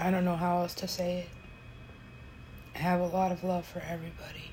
I 0.00 0.10
don't 0.10 0.24
know 0.24 0.34
how 0.34 0.62
else 0.62 0.74
to 0.74 0.88
say 0.88 1.18
it. 1.18 1.28
I 2.74 2.78
have 2.78 3.00
a 3.00 3.06
lot 3.06 3.30
of 3.30 3.44
love 3.44 3.64
for 3.64 3.78
everybody. 3.78 4.50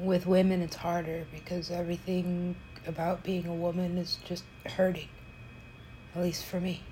With 0.00 0.24
women, 0.26 0.62
it's 0.62 0.76
harder 0.76 1.26
because 1.30 1.70
everything 1.70 2.56
about 2.86 3.22
being 3.22 3.46
a 3.46 3.54
woman 3.54 3.98
is 3.98 4.18
just 4.24 4.44
hurting, 4.64 5.08
at 6.16 6.22
least 6.22 6.46
for 6.46 6.60
me 6.60 6.82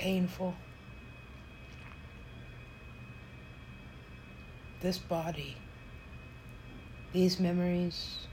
painful. 0.00 0.54
This 4.80 4.96
body, 4.96 5.56
these 7.12 7.38
memories, 7.38 8.26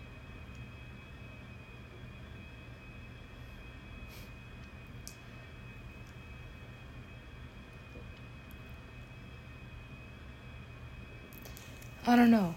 I 12.06 12.16
don't 12.16 12.32
know. 12.32 12.56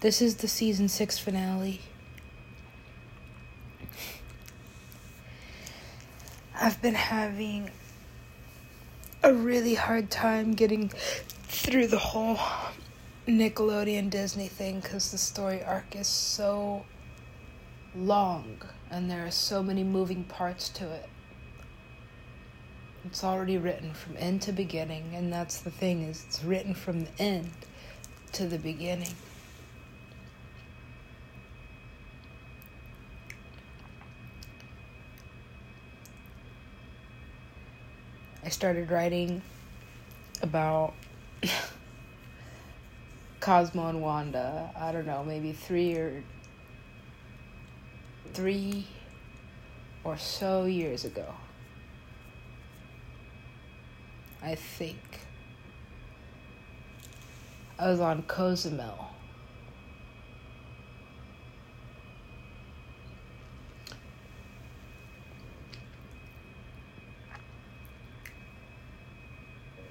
This 0.00 0.20
is 0.20 0.36
the 0.36 0.48
season 0.48 0.90
six 0.90 1.18
finale. 1.18 1.80
I've 6.64 6.80
been 6.80 6.94
having 6.94 7.70
a 9.22 9.34
really 9.34 9.74
hard 9.74 10.10
time 10.10 10.54
getting 10.54 10.88
through 10.88 11.88
the 11.88 11.98
whole 11.98 12.38
Nickelodeon 13.28 14.08
Disney 14.08 14.48
thing 14.48 14.80
because 14.80 15.10
the 15.10 15.18
story 15.18 15.62
arc 15.62 15.94
is 15.94 16.06
so 16.06 16.86
long 17.94 18.62
and 18.90 19.10
there 19.10 19.26
are 19.26 19.30
so 19.30 19.62
many 19.62 19.84
moving 19.84 20.24
parts 20.24 20.70
to 20.70 20.90
it. 20.90 21.06
It's 23.04 23.22
already 23.22 23.58
written 23.58 23.92
from 23.92 24.16
end 24.16 24.40
to 24.42 24.52
beginning, 24.52 25.12
and 25.14 25.30
that's 25.30 25.60
the 25.60 25.70
thing 25.70 26.00
is 26.00 26.24
it's 26.26 26.42
written 26.42 26.72
from 26.72 27.00
the 27.00 27.10
end 27.18 27.50
to 28.32 28.46
the 28.46 28.58
beginning. 28.58 29.12
I 38.44 38.50
started 38.50 38.90
writing 38.90 39.40
about 40.42 40.92
Cosmo 43.40 43.88
and 43.88 44.02
Wanda, 44.02 44.70
I 44.78 44.92
don't 44.92 45.06
know, 45.06 45.24
maybe 45.24 45.52
three 45.52 45.94
or 45.94 46.22
three 48.34 48.86
or 50.04 50.18
so 50.18 50.66
years 50.66 51.06
ago. 51.06 51.24
I 54.42 54.56
think. 54.56 54.98
I 57.78 57.88
was 57.88 58.00
on 58.00 58.24
Cozumel. 58.24 59.13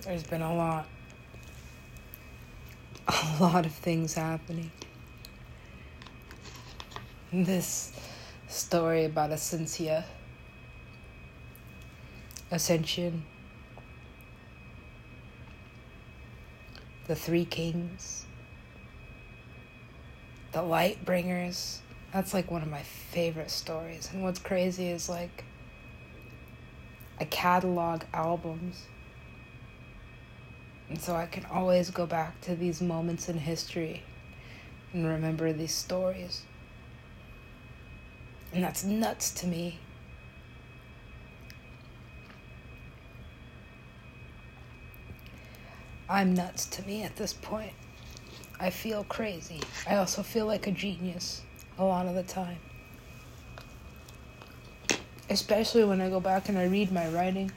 There's 0.06 0.24
been 0.24 0.42
a 0.42 0.54
lot, 0.54 0.86
a 3.08 3.38
lot 3.39 3.66
of 3.66 3.72
things 3.72 4.16
happening. 4.16 4.70
This 7.32 7.94
story 8.50 9.06
about 9.06 9.30
Ascensia, 9.30 10.04
Ascension, 12.52 13.24
the 17.08 17.16
Three 17.16 17.46
Kings, 17.46 18.26
the 20.52 20.63
Light 20.63 21.06
Bringers. 21.06 21.82
That's 22.12 22.34
like 22.34 22.52
one 22.52 22.62
of 22.62 22.70
my 22.70 22.84
favorite 22.84 23.52
stories. 23.52 24.10
And 24.12 24.22
what's 24.22 24.39
crazy 24.39 24.89
is 24.89 25.08
like, 25.08 25.46
I 27.22 27.24
catalog 27.24 28.04
albums 28.13 28.84
and 30.89 31.02
so 31.02 31.15
I 31.15 31.26
can 31.26 31.46
always 31.46 31.89
go 31.89 32.06
back 32.06 32.39
to 32.41 32.56
these 32.56 32.82
moments 32.82 33.30
in 33.30 33.38
history 33.38 34.04
and 34.93 35.08
remember 35.08 35.52
these 35.54 35.74
stories. 35.74 36.43
And 38.54 38.63
that's 38.63 38.84
nuts 38.84 39.32
to 39.32 39.48
me. 39.48 39.80
I'm 46.08 46.36
nuts 46.36 46.67
to 46.67 46.84
me 46.84 47.04
at 47.04 47.15
this 47.15 47.34
point. 47.34 47.74
I 48.60 48.69
feel 48.69 49.04
crazy. 49.06 49.62
I 49.89 49.96
also 49.96 50.22
feel 50.22 50.46
like 50.46 50.67
a 50.67 50.72
genius 50.72 51.41
a 51.80 51.84
lot 51.84 52.06
of 52.06 52.13
the 52.13 52.24
time. 52.24 52.58
Especially 55.30 55.84
when 55.84 56.02
I 56.02 56.10
go 56.10 56.19
back 56.19 56.50
and 56.50 56.58
I 56.58 56.65
read 56.65 56.91
my 56.91 57.08
writing 57.10 57.52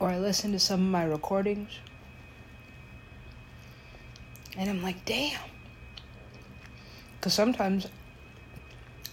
or 0.00 0.08
I 0.08 0.18
listen 0.18 0.52
to 0.52 0.58
some 0.58 0.80
of 0.80 0.90
my 0.90 1.04
recordings 1.04 1.78
and 4.56 4.68
I'm 4.68 4.82
like, 4.82 5.04
damn. 5.04 5.40
Because 7.16 7.34
sometimes 7.34 7.86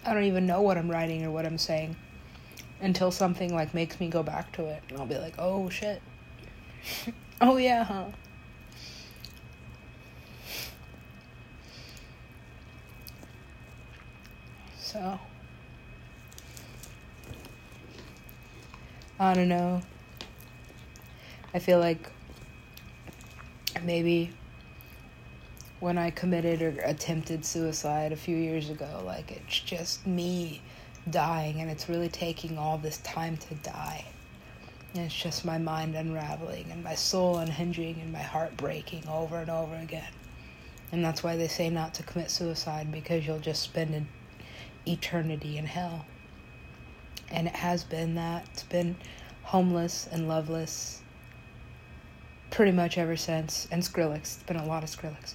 I 0.05 0.13
don't 0.13 0.23
even 0.23 0.45
know 0.45 0.61
what 0.61 0.77
I'm 0.77 0.89
writing 0.89 1.25
or 1.25 1.31
what 1.31 1.45
I'm 1.45 1.57
saying 1.57 1.95
until 2.81 3.11
something 3.11 3.53
like 3.53 3.73
makes 3.73 3.99
me 3.99 4.07
go 4.07 4.23
back 4.23 4.51
to 4.53 4.65
it 4.65 4.83
and 4.89 4.99
I'll 4.99 5.05
be 5.05 5.17
like, 5.17 5.35
oh 5.37 5.69
shit. 5.69 6.01
oh 7.41 7.57
yeah, 7.57 7.83
huh? 7.83 8.05
So, 14.79 15.19
I 19.19 19.33
don't 19.33 19.49
know. 19.49 19.81
I 21.55 21.59
feel 21.59 21.79
like 21.79 22.11
maybe 23.81 24.29
when 25.79 25.97
I 25.97 26.09
committed 26.09 26.61
or 26.61 26.81
attempted 26.81 27.45
suicide 27.45 28.11
a 28.11 28.17
few 28.17 28.35
years 28.35 28.69
ago, 28.69 29.01
like 29.05 29.31
it's 29.31 29.61
just 29.61 30.05
me 30.05 30.61
dying 31.09 31.61
and 31.61 31.71
it's 31.71 31.87
really 31.87 32.09
taking 32.09 32.57
all 32.57 32.77
this 32.77 32.97
time 32.97 33.37
to 33.37 33.55
die. 33.55 34.03
And 34.93 35.05
it's 35.05 35.15
just 35.15 35.45
my 35.45 35.57
mind 35.57 35.95
unraveling 35.95 36.71
and 36.71 36.83
my 36.83 36.93
soul 36.93 37.37
unhinging 37.37 38.01
and 38.01 38.11
my 38.11 38.21
heart 38.21 38.57
breaking 38.57 39.07
over 39.07 39.37
and 39.37 39.49
over 39.49 39.75
again. 39.75 40.11
And 40.91 41.05
that's 41.05 41.23
why 41.23 41.37
they 41.37 41.47
say 41.47 41.69
not 41.69 41.93
to 41.93 42.03
commit 42.03 42.31
suicide 42.31 42.91
because 42.91 43.25
you'll 43.25 43.39
just 43.39 43.61
spend 43.61 43.95
an 43.95 44.09
eternity 44.85 45.57
in 45.57 45.67
hell. 45.67 46.05
And 47.31 47.47
it 47.47 47.55
has 47.55 47.85
been 47.85 48.15
that. 48.15 48.45
It's 48.51 48.63
been 48.63 48.97
homeless 49.43 50.09
and 50.11 50.27
loveless 50.27 51.01
pretty 52.55 52.71
much 52.71 52.97
ever 52.97 53.17
since. 53.17 53.67
And 53.69 53.83
Skrillex. 53.83 54.17
It's 54.21 54.43
been 54.43 54.55
a 54.55 54.65
lot 54.65 54.81
of 54.81 54.89
Skrillex. 54.89 55.33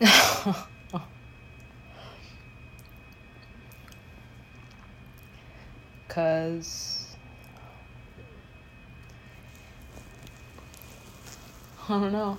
Cause 6.08 7.16
I 11.88 12.00
don't 12.00 12.10
know. 12.10 12.36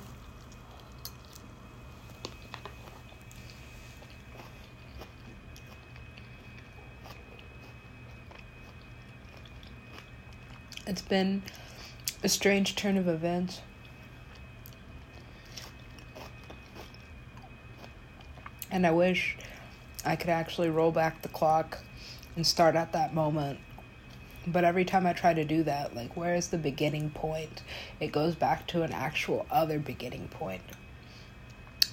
It's 10.86 11.02
been 11.02 11.44
a 12.24 12.30
strange 12.30 12.76
turn 12.76 12.98
of 12.98 13.08
events. 13.08 13.62
And 18.72 18.86
I 18.86 18.92
wish 18.92 19.38
I 20.06 20.16
could 20.16 20.30
actually 20.30 20.70
roll 20.70 20.92
back 20.92 21.22
the 21.22 21.30
clock 21.30 21.80
and 22.36 22.46
start 22.46 22.76
at 22.76 22.92
that 22.94 23.14
moment. 23.14 23.60
But 24.46 24.64
every 24.64 24.86
time 24.86 25.06
I 25.06 25.14
try 25.14 25.34
to 25.34 25.44
do 25.44 25.64
that, 25.64 25.96
like, 25.96 26.16
where 26.16 26.36
is 26.36 26.48
the 26.48 26.58
beginning 26.58 27.10
point? 27.10 27.64
It 28.00 28.12
goes 28.14 28.36
back 28.36 28.68
to 28.68 28.84
an 28.84 28.94
actual 28.94 29.46
other 29.52 29.80
beginning 29.80 30.30
point. 30.30 30.62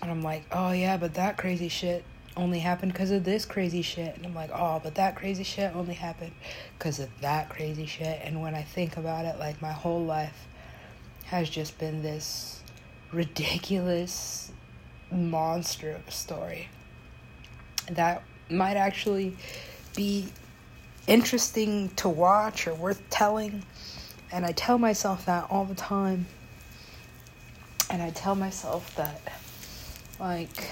And 0.01 0.11
I'm 0.11 0.23
like, 0.23 0.45
oh 0.53 0.71
yeah, 0.71 0.97
but 0.97 1.15
that 1.15 1.37
crazy 1.37 1.69
shit 1.69 2.05
only 2.37 2.59
happened 2.59 2.93
because 2.93 3.11
of 3.11 3.25
this 3.25 3.45
crazy 3.45 3.83
shit. 3.83 4.17
And 4.17 4.27
I'm 4.27 4.35
like, 4.35 4.51
oh, 4.53 4.81
but 4.83 4.97
that 4.97 5.17
crazy 5.17 5.45
shit 5.45 5.75
only 5.75 5.95
happened 5.95 6.33
because 6.79 7.01
of 7.01 7.09
that 7.21 7.49
crazy 7.49 7.87
shit. 7.87 8.21
And 8.23 8.41
when 8.43 8.55
I 8.55 8.63
think 8.63 8.97
about 8.97 9.25
it, 9.25 9.39
like, 9.39 9.61
my 9.63 9.73
whole 9.73 10.05
life 10.05 10.47
has 11.27 11.49
just 11.49 11.79
been 11.79 12.03
this 12.03 12.61
ridiculous 13.13 14.53
monster 15.15 15.91
of 15.93 16.07
a 16.07 16.11
story 16.11 16.69
that 17.91 18.23
might 18.51 18.77
actually 18.77 19.37
be 19.95 20.27
interesting 21.07 21.91
to 21.91 22.09
watch 22.09 22.67
or 22.67 22.75
worth 22.75 23.03
telling. 23.11 23.65
And 24.33 24.45
I 24.45 24.53
tell 24.53 24.79
myself 24.79 25.27
that 25.27 25.47
all 25.51 25.65
the 25.65 25.75
time. 25.75 26.27
And 27.91 28.03
I 28.03 28.11
tell 28.11 28.35
myself 28.35 28.95
that, 28.97 29.21
like, 30.19 30.69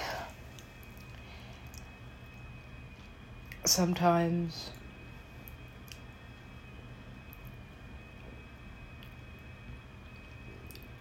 sometimes 3.65 4.71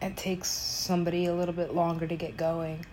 it 0.01 0.17
takes 0.17 0.49
somebody 0.49 1.25
a 1.25 1.33
little 1.33 1.53
bit 1.53 1.73
longer 1.73 2.05
to 2.05 2.15
get 2.15 2.37
going 2.37 2.85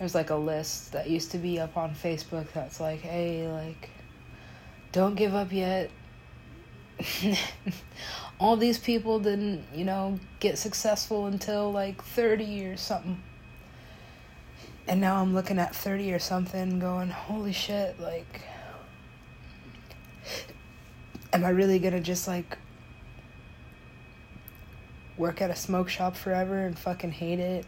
there's 0.00 0.14
like 0.14 0.30
a 0.30 0.34
list 0.34 0.92
that 0.92 1.10
used 1.10 1.30
to 1.32 1.38
be 1.38 1.60
up 1.60 1.76
on 1.76 1.94
Facebook 1.94 2.50
that's 2.54 2.80
like, 2.80 3.00
hey, 3.00 3.46
like, 3.46 3.90
don't 4.92 5.14
give 5.14 5.34
up 5.34 5.52
yet. 5.52 5.90
All 8.40 8.56
these 8.56 8.78
people 8.78 9.20
didn't, 9.20 9.62
you 9.74 9.84
know, 9.84 10.18
get 10.40 10.56
successful 10.56 11.26
until 11.26 11.70
like 11.70 12.02
30 12.02 12.64
or 12.64 12.76
something. 12.78 13.22
And 14.88 15.02
now 15.02 15.20
I'm 15.20 15.34
looking 15.34 15.58
at 15.58 15.76
30 15.76 16.14
or 16.14 16.18
something 16.18 16.78
going, 16.78 17.10
holy 17.10 17.52
shit, 17.52 18.00
like, 18.00 18.40
am 21.34 21.44
I 21.44 21.50
really 21.50 21.78
gonna 21.78 22.00
just 22.00 22.26
like 22.26 22.56
work 25.18 25.42
at 25.42 25.50
a 25.50 25.56
smoke 25.56 25.90
shop 25.90 26.16
forever 26.16 26.64
and 26.64 26.78
fucking 26.78 27.12
hate 27.12 27.38
it? 27.38 27.66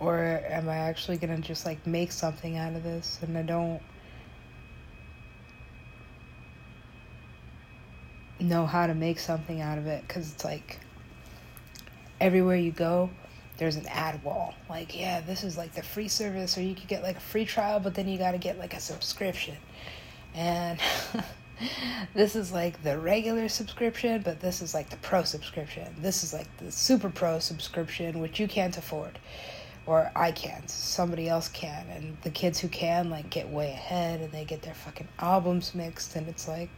Or 0.00 0.40
am 0.48 0.68
I 0.68 0.76
actually 0.76 1.16
gonna 1.16 1.38
just 1.38 1.66
like 1.66 1.84
make 1.86 2.12
something 2.12 2.56
out 2.56 2.74
of 2.74 2.84
this 2.84 3.18
and 3.22 3.36
I 3.36 3.42
don't 3.42 3.80
know 8.38 8.64
how 8.66 8.86
to 8.86 8.94
make 8.94 9.18
something 9.18 9.60
out 9.60 9.78
of 9.78 9.86
it? 9.86 10.06
Because 10.06 10.32
it's 10.32 10.44
like 10.44 10.78
everywhere 12.20 12.56
you 12.56 12.70
go, 12.70 13.10
there's 13.56 13.74
an 13.74 13.86
ad 13.88 14.22
wall. 14.22 14.54
Like, 14.70 14.96
yeah, 14.96 15.20
this 15.20 15.42
is 15.42 15.58
like 15.58 15.74
the 15.74 15.82
free 15.82 16.08
service, 16.08 16.56
or 16.56 16.62
you 16.62 16.76
could 16.76 16.86
get 16.86 17.02
like 17.02 17.16
a 17.16 17.20
free 17.20 17.44
trial, 17.44 17.80
but 17.80 17.94
then 17.94 18.08
you 18.08 18.18
gotta 18.18 18.38
get 18.38 18.56
like 18.56 18.74
a 18.74 18.80
subscription. 18.80 19.56
And 20.32 20.78
this 22.14 22.36
is 22.36 22.52
like 22.52 22.80
the 22.84 22.96
regular 22.98 23.48
subscription, 23.48 24.22
but 24.22 24.38
this 24.38 24.62
is 24.62 24.74
like 24.74 24.90
the 24.90 24.96
pro 24.98 25.24
subscription. 25.24 25.92
This 25.98 26.22
is 26.22 26.32
like 26.32 26.46
the 26.58 26.70
super 26.70 27.10
pro 27.10 27.40
subscription, 27.40 28.20
which 28.20 28.38
you 28.38 28.46
can't 28.46 28.76
afford 28.78 29.18
or 29.88 30.12
I 30.14 30.32
can't. 30.32 30.68
Somebody 30.68 31.30
else 31.30 31.48
can, 31.48 31.86
and 31.88 32.18
the 32.20 32.28
kids 32.28 32.60
who 32.60 32.68
can 32.68 33.08
like 33.08 33.30
get 33.30 33.48
way 33.48 33.70
ahead, 33.70 34.20
and 34.20 34.30
they 34.30 34.44
get 34.44 34.60
their 34.60 34.74
fucking 34.74 35.08
albums 35.18 35.74
mixed, 35.74 36.14
and 36.14 36.28
it's 36.28 36.46
like. 36.46 36.68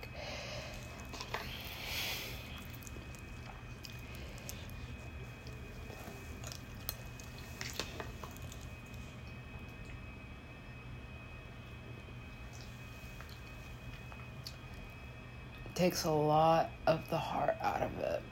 takes 15.75 16.05
a 16.05 16.11
lot 16.11 16.69
of 16.87 17.01
the 17.09 17.17
heart 17.17 17.57
out 17.63 17.81
of 17.81 17.99
it. 18.01 18.23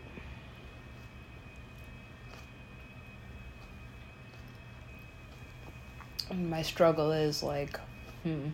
My 6.35 6.63
struggle 6.63 7.13
is 7.13 7.43
like, 7.43 7.79
hmm, 8.23 8.49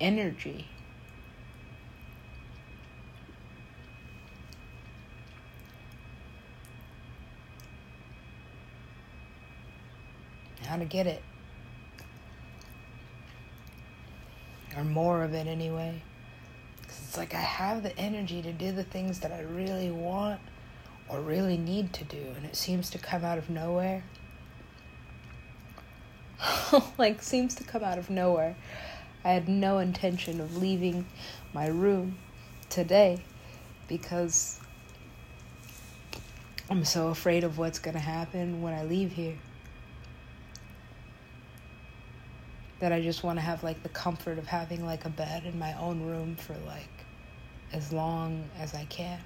energy. 0.00 0.66
How 10.62 10.76
to 10.76 10.84
get 10.84 11.06
it. 11.06 11.22
Or 14.76 14.84
more 14.84 15.24
of 15.24 15.34
it 15.34 15.48
anyway. 15.48 16.00
Because 16.80 16.98
it's 17.08 17.16
like 17.16 17.34
I 17.34 17.40
have 17.40 17.82
the 17.82 17.96
energy 17.98 18.40
to 18.42 18.52
do 18.52 18.70
the 18.70 18.84
things 18.84 19.18
that 19.20 19.32
I 19.32 19.40
really 19.40 19.90
want 19.90 20.40
or 21.10 21.20
really 21.20 21.56
need 21.56 21.92
to 21.94 22.04
do, 22.04 22.22
and 22.36 22.46
it 22.46 22.54
seems 22.54 22.88
to 22.90 22.98
come 22.98 23.24
out 23.24 23.36
of 23.36 23.50
nowhere. 23.50 24.04
like, 26.98 27.22
seems 27.22 27.54
to 27.56 27.64
come 27.64 27.82
out 27.82 27.98
of 27.98 28.10
nowhere. 28.10 28.56
I 29.24 29.30
had 29.32 29.48
no 29.48 29.78
intention 29.78 30.40
of 30.40 30.56
leaving 30.56 31.06
my 31.52 31.66
room 31.66 32.16
today 32.68 33.22
because 33.88 34.60
I'm 36.70 36.84
so 36.84 37.08
afraid 37.08 37.42
of 37.42 37.58
what's 37.58 37.80
going 37.80 37.94
to 37.94 38.00
happen 38.00 38.62
when 38.62 38.72
I 38.72 38.84
leave 38.84 39.12
here. 39.12 39.36
That 42.78 42.92
I 42.92 43.02
just 43.02 43.24
want 43.24 43.38
to 43.38 43.42
have 43.42 43.62
like 43.62 43.82
the 43.82 43.90
comfort 43.90 44.38
of 44.38 44.46
having 44.46 44.86
like 44.86 45.04
a 45.04 45.10
bed 45.10 45.44
in 45.44 45.58
my 45.58 45.74
own 45.74 46.00
room 46.02 46.36
for 46.36 46.56
like 46.66 46.88
as 47.72 47.92
long 47.92 48.48
as 48.58 48.74
I 48.74 48.84
can. 48.86 49.20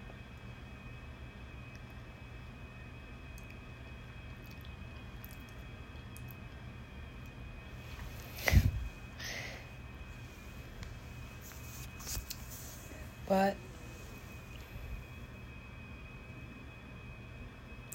But 13.35 13.57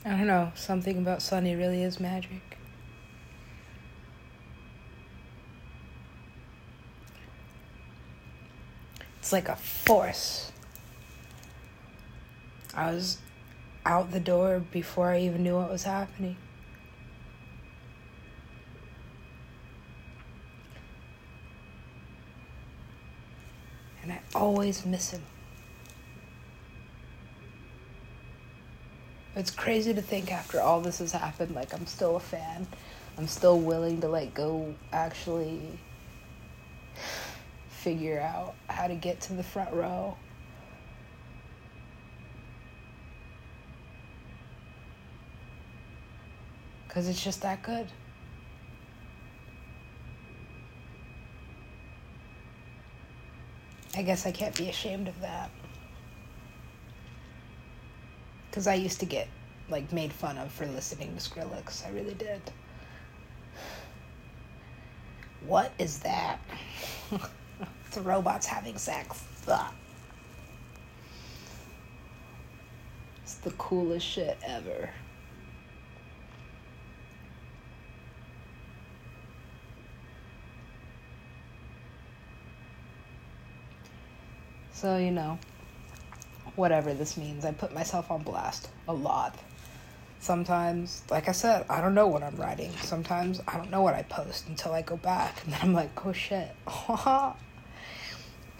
I 0.04 0.10
don't 0.10 0.28
know, 0.28 0.52
something 0.54 0.97
about 0.97 1.21
Sonny 1.21 1.56
really 1.56 1.82
is 1.82 1.97
magic. 1.97 2.41
It's 9.19 9.32
like 9.32 9.47
a 9.47 9.56
force. 9.56 10.52
I 12.73 12.91
was 12.91 13.19
out 13.86 14.12
the 14.12 14.19
door 14.19 14.60
before 14.60 15.12
I 15.12 15.21
even 15.21 15.43
knew 15.43 15.56
what 15.56 15.71
was 15.71 15.84
happening. 15.84 16.36
Always 24.35 24.85
miss 24.85 25.11
him. 25.11 25.21
It's 29.35 29.51
crazy 29.51 29.93
to 29.93 30.01
think 30.01 30.31
after 30.31 30.59
all 30.59 30.81
this 30.81 30.99
has 30.99 31.11
happened, 31.11 31.55
like 31.55 31.73
I'm 31.73 31.85
still 31.85 32.15
a 32.15 32.19
fan. 32.19 32.67
I'm 33.17 33.27
still 33.27 33.59
willing 33.59 34.01
to 34.01 34.07
like 34.07 34.33
go 34.33 34.73
actually 34.91 35.61
figure 37.69 38.19
out 38.19 38.55
how 38.69 38.87
to 38.87 38.95
get 38.95 39.21
to 39.21 39.33
the 39.33 39.43
front 39.43 39.73
row. 39.73 40.17
Cuz 46.89 47.07
it's 47.07 47.23
just 47.23 47.41
that 47.43 47.61
good. 47.61 47.87
Guess 54.10 54.26
I 54.26 54.32
can't 54.32 54.58
be 54.58 54.69
ashamed 54.69 55.08
of 55.08 55.22
that. 55.22 55.52
Because 58.50 58.65
I 58.65 58.74
used 58.74 59.00
to 59.02 59.06
get, 59.06 59.28
like, 59.69 59.93
made 59.93 60.12
fun 60.12 60.39
of 60.39 60.52
for 60.52 60.65
listening 60.65 61.15
to 61.15 61.22
Skrillex. 61.22 61.86
I 61.86 61.91
really 61.91 62.15
did. 62.15 62.41
What 65.45 65.72
is 65.78 66.00
that? 66.00 66.39
the 67.91 68.02
robots 68.02 68.48
having 68.48 68.80
sex. 68.80 69.24
Ugh. 69.48 69.74
It's 73.22 73.36
the 73.36 73.52
coolest 73.52 74.08
shit 74.08 74.39
ever. 74.43 74.89
So, 84.79 84.95
you 84.95 85.11
know, 85.11 85.37
whatever 86.55 86.93
this 86.93 87.17
means, 87.17 87.43
I 87.43 87.51
put 87.51 87.73
myself 87.73 88.09
on 88.09 88.23
blast 88.23 88.69
a 88.87 88.93
lot. 88.93 89.37
Sometimes, 90.21 91.03
like 91.09 91.27
I 91.27 91.33
said, 91.33 91.65
I 91.69 91.81
don't 91.81 91.93
know 91.93 92.07
what 92.07 92.23
I'm 92.23 92.37
writing. 92.37 92.71
Sometimes 92.83 93.41
I 93.45 93.57
don't 93.57 93.69
know 93.69 93.81
what 93.81 93.93
I 93.93 94.03
post 94.03 94.47
until 94.47 94.71
I 94.71 94.81
go 94.81 94.95
back 94.95 95.43
and 95.43 95.51
then 95.51 95.59
I'm 95.63 95.73
like, 95.73 96.05
oh 96.05 96.13
shit. 96.13 96.55
and 96.97 97.35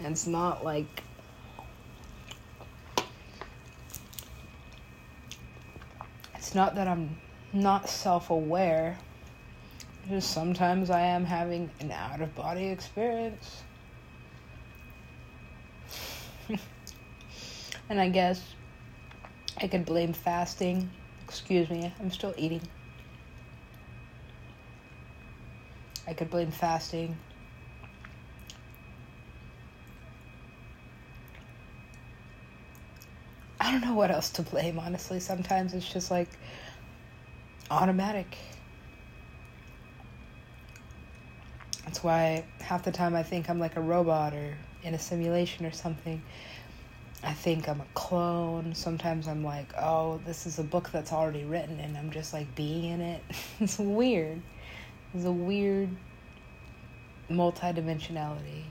it's 0.00 0.26
not 0.26 0.62
like 0.62 1.02
it's 6.34 6.54
not 6.54 6.74
that 6.74 6.86
I'm 6.86 7.16
not 7.54 7.88
self 7.88 8.28
aware. 8.28 8.98
Just 10.10 10.32
sometimes 10.32 10.90
I 10.90 11.00
am 11.00 11.24
having 11.24 11.70
an 11.80 11.90
out 11.90 12.20
of 12.20 12.34
body 12.34 12.66
experience. 12.66 13.62
And 17.90 18.00
I 18.00 18.08
guess 18.08 18.54
I 19.60 19.66
could 19.66 19.84
blame 19.84 20.12
fasting. 20.12 20.88
Excuse 21.24 21.68
me, 21.68 21.92
I'm 22.00 22.10
still 22.10 22.32
eating. 22.38 22.62
I 26.06 26.14
could 26.14 26.30
blame 26.30 26.52
fasting. 26.52 27.18
I 33.60 33.72
don't 33.72 33.82
know 33.82 33.94
what 33.94 34.10
else 34.10 34.30
to 34.32 34.42
blame, 34.42 34.78
honestly. 34.78 35.20
Sometimes 35.20 35.74
it's 35.74 35.92
just 35.92 36.10
like 36.10 36.30
automatic. 37.70 38.38
That's 41.84 42.02
why 42.02 42.44
half 42.60 42.84
the 42.84 42.92
time 42.92 43.14
I 43.16 43.22
think 43.24 43.50
I'm 43.50 43.58
like 43.58 43.76
a 43.76 43.80
robot 43.80 44.32
or 44.32 44.56
in 44.82 44.94
a 44.94 44.98
simulation 44.98 45.66
or 45.66 45.72
something. 45.72 46.22
I 47.22 47.34
think 47.34 47.68
I'm 47.68 47.80
a 47.80 47.86
clone. 47.94 48.74
Sometimes 48.74 49.28
I'm 49.28 49.44
like, 49.44 49.72
oh, 49.78 50.20
this 50.24 50.46
is 50.46 50.58
a 50.58 50.62
book 50.62 50.90
that's 50.90 51.12
already 51.12 51.44
written 51.44 51.78
and 51.80 51.96
I'm 51.96 52.10
just 52.10 52.32
like 52.32 52.54
being 52.54 52.84
in 52.84 53.00
it. 53.00 53.22
it's 53.60 53.78
weird. 53.78 54.40
It's 55.14 55.24
a 55.24 55.32
weird 55.32 55.90
multidimensionality. 57.30 58.64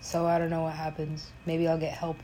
So 0.00 0.26
I 0.26 0.38
don't 0.38 0.50
know 0.50 0.62
what 0.62 0.74
happens. 0.74 1.30
Maybe 1.44 1.68
I'll 1.68 1.78
get 1.78 1.92
help. 1.92 2.16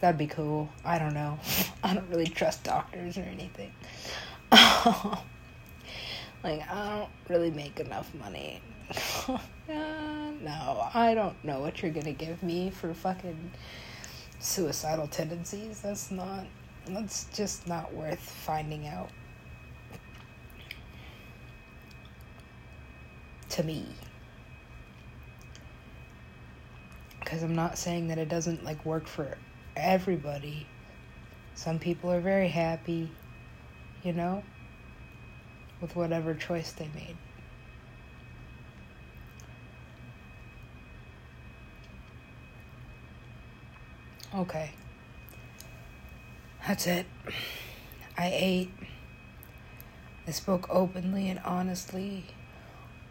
That'd 0.00 0.18
be 0.18 0.26
cool. 0.26 0.68
I 0.84 0.98
don't 0.98 1.14
know. 1.14 1.38
I 1.84 1.94
don't 1.94 2.08
really 2.08 2.26
trust 2.26 2.64
doctors 2.64 3.16
or 3.16 3.22
anything. 3.22 3.72
like, 4.50 5.18
I 6.68 6.98
don't 6.98 7.10
really 7.28 7.52
make 7.52 7.78
enough 7.78 8.12
money. 8.14 8.60
Uh, 10.40 10.44
no, 10.44 10.88
I 10.94 11.14
don't 11.14 11.42
know 11.44 11.60
what 11.60 11.82
you're 11.82 11.90
gonna 11.90 12.12
give 12.12 12.42
me 12.42 12.70
for 12.70 12.92
fucking 12.94 13.50
suicidal 14.38 15.06
tendencies. 15.06 15.80
That's 15.80 16.10
not, 16.10 16.46
that's 16.88 17.24
just 17.32 17.66
not 17.66 17.92
worth 17.94 18.20
finding 18.20 18.86
out. 18.86 19.10
To 23.50 23.62
me. 23.62 23.86
Because 27.18 27.42
I'm 27.42 27.54
not 27.54 27.78
saying 27.78 28.08
that 28.08 28.18
it 28.18 28.28
doesn't 28.28 28.64
like 28.64 28.84
work 28.84 29.06
for 29.06 29.36
everybody. 29.76 30.66
Some 31.54 31.78
people 31.78 32.10
are 32.10 32.20
very 32.20 32.48
happy, 32.48 33.10
you 34.02 34.12
know, 34.12 34.42
with 35.80 35.94
whatever 35.96 36.34
choice 36.34 36.72
they 36.72 36.88
made. 36.94 37.16
Okay. 44.34 44.70
That's 46.66 46.86
it. 46.86 47.06
I 48.16 48.30
ate. 48.32 48.70
I 50.26 50.30
spoke 50.30 50.68
openly 50.70 51.28
and 51.28 51.40
honestly 51.40 52.26